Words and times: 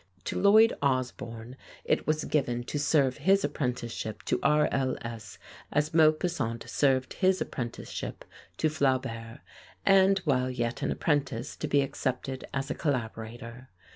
To 0.23 0.41
Lloyd 0.41 0.73
Osbourne 0.81 1.55
it 1.85 2.07
was 2.07 2.23
given 2.25 2.63
to 2.63 2.79
serve 2.79 3.17
his 3.17 3.43
apprenticeship 3.43 4.23
to 4.23 4.39
R. 4.41 4.67
L. 4.71 4.97
S., 5.01 5.37
as 5.71 5.93
Maupassant 5.93 6.67
served 6.67 7.13
his 7.13 7.39
apprenticeship 7.39 8.25
to 8.57 8.67
Flaubert, 8.67 9.41
and, 9.85 10.17
while 10.25 10.49
yet 10.49 10.81
an 10.81 10.89
apprentice, 10.91 11.55
to 11.57 11.67
be 11.67 11.83
accepted 11.83 12.45
as 12.51 12.71
a 12.71 12.73
collaborator. 12.73 13.69